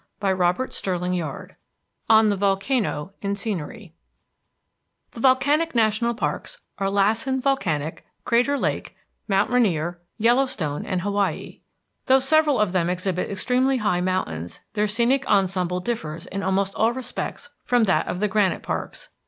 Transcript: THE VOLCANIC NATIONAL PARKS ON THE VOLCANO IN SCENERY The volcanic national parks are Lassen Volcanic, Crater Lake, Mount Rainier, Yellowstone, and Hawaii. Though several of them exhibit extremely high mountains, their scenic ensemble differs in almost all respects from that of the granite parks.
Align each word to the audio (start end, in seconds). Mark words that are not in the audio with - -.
THE 0.19 0.29
VOLCANIC 0.33 0.83
NATIONAL 0.83 1.21
PARKS 1.21 1.55
ON 2.09 2.29
THE 2.29 2.35
VOLCANO 2.35 3.13
IN 3.21 3.35
SCENERY 3.35 3.93
The 5.11 5.19
volcanic 5.19 5.75
national 5.75 6.15
parks 6.15 6.57
are 6.79 6.89
Lassen 6.89 7.39
Volcanic, 7.39 8.03
Crater 8.25 8.57
Lake, 8.57 8.95
Mount 9.27 9.51
Rainier, 9.51 10.01
Yellowstone, 10.17 10.87
and 10.87 11.01
Hawaii. 11.01 11.59
Though 12.07 12.17
several 12.17 12.59
of 12.59 12.71
them 12.71 12.89
exhibit 12.89 13.29
extremely 13.29 13.77
high 13.77 14.01
mountains, 14.01 14.61
their 14.73 14.87
scenic 14.87 15.27
ensemble 15.27 15.79
differs 15.81 16.25
in 16.25 16.41
almost 16.41 16.73
all 16.73 16.93
respects 16.93 17.51
from 17.63 17.83
that 17.83 18.07
of 18.07 18.19
the 18.19 18.27
granite 18.27 18.63
parks. 18.63 19.09